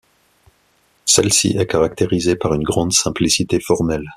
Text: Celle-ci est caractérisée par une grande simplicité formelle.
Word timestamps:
Celle-ci 1.05 1.57
est 1.59 1.67
caractérisée 1.67 2.35
par 2.35 2.55
une 2.55 2.63
grande 2.63 2.91
simplicité 2.91 3.59
formelle. 3.59 4.09